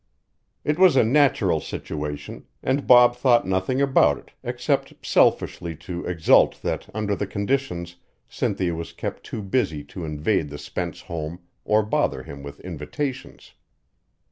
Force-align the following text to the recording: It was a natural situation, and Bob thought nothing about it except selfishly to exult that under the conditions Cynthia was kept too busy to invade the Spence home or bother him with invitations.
It 0.63 0.79
was 0.79 0.95
a 0.95 1.03
natural 1.03 1.59
situation, 1.59 2.47
and 2.63 2.87
Bob 2.87 3.15
thought 3.15 3.45
nothing 3.45 3.83
about 3.83 4.17
it 4.17 4.31
except 4.41 4.93
selfishly 5.05 5.75
to 5.75 6.03
exult 6.07 6.59
that 6.63 6.89
under 6.91 7.15
the 7.15 7.27
conditions 7.27 7.97
Cynthia 8.27 8.73
was 8.73 8.93
kept 8.93 9.23
too 9.23 9.43
busy 9.43 9.83
to 9.83 10.03
invade 10.03 10.49
the 10.49 10.57
Spence 10.57 11.01
home 11.01 11.41
or 11.65 11.83
bother 11.83 12.23
him 12.23 12.41
with 12.41 12.59
invitations. 12.61 13.53